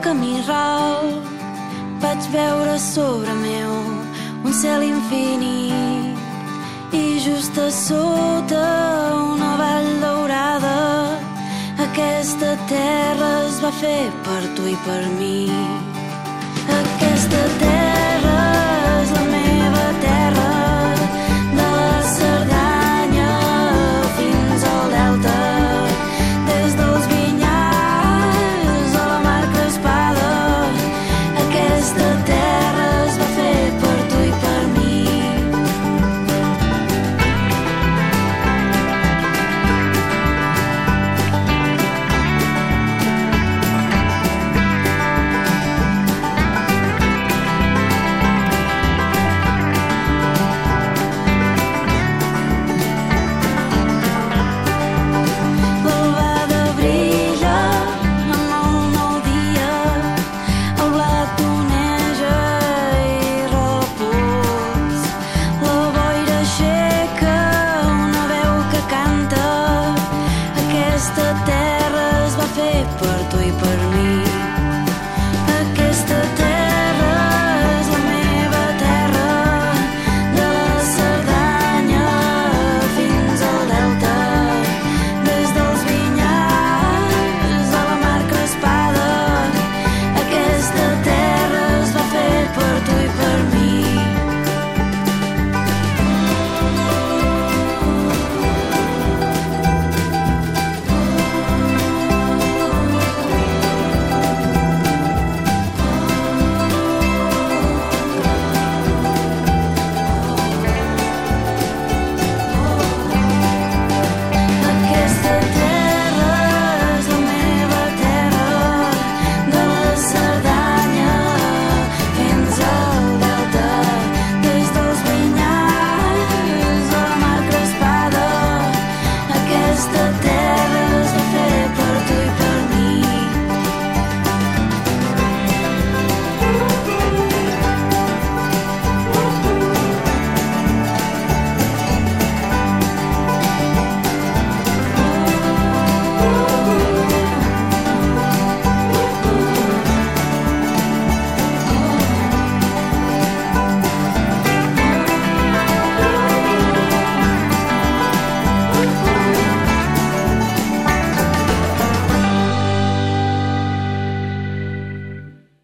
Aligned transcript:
camí 0.00 0.40
ral 0.46 1.10
vaig 2.00 2.22
veure 2.32 2.78
sobre 2.78 3.32
meu 3.42 3.72
un 4.44 4.52
cel 4.60 4.82
infinit 4.82 6.16
i 7.02 7.04
just 7.26 7.58
a 7.58 7.68
sota 7.70 8.64
una 9.34 9.52
vall 9.60 9.92
daurada 10.06 10.76
aquesta 11.88 12.56
terra 12.72 13.30
es 13.44 13.60
va 13.64 13.72
fer 13.84 14.02
per 14.24 14.42
tu 14.56 14.68
i 14.72 14.76
per 14.88 15.02
mi. 15.18 15.89